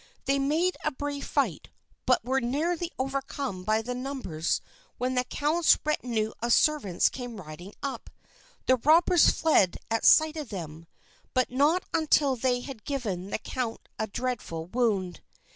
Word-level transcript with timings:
They 0.25 0.39
made 0.39 0.77
a 0.83 0.89
brave 0.89 1.27
fight, 1.27 1.69
but 2.07 2.25
were 2.25 2.41
nearly 2.41 2.89
overcome 2.97 3.63
by 3.63 3.83
numbers 3.83 4.59
when 4.97 5.13
the 5.13 5.23
count's 5.23 5.77
retinue 5.85 6.31
of 6.41 6.53
servants 6.53 7.07
came 7.07 7.39
riding 7.39 7.75
up. 7.83 8.09
The 8.65 8.77
robbers 8.77 9.29
fled 9.29 9.77
at 9.91 10.03
sight 10.03 10.37
of 10.37 10.49
them, 10.49 10.87
but 11.35 11.51
not 11.51 11.83
until 11.93 12.35
they 12.35 12.61
had 12.61 12.83
given 12.83 13.29
the 13.29 13.37
count 13.37 13.87
a 13.99 14.07
dreadful 14.07 14.65
wound. 14.65 15.21